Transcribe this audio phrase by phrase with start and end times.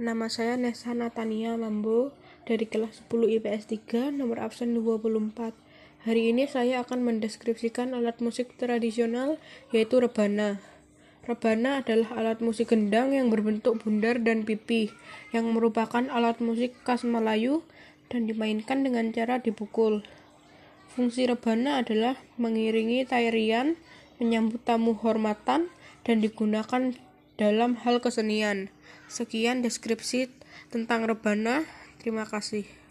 [0.00, 2.16] Nama saya Nesa Natania Mambo
[2.48, 5.52] dari kelas 10 IPS 3 nomor absen 24.
[6.08, 9.36] Hari ini saya akan mendeskripsikan alat musik tradisional
[9.68, 10.64] yaitu rebana.
[11.28, 14.88] Rebana adalah alat musik gendang yang berbentuk bundar dan pipi
[15.36, 17.60] yang merupakan alat musik khas Melayu
[18.08, 20.00] dan dimainkan dengan cara dipukul.
[20.88, 23.76] Fungsi rebana adalah mengiringi tarian,
[24.16, 25.68] menyambut tamu hormatan,
[26.08, 26.96] dan digunakan
[27.40, 28.68] dalam hal kesenian.
[29.08, 30.32] Sekian deskripsi
[30.72, 31.64] tentang rebana.
[32.00, 32.81] Terima kasih.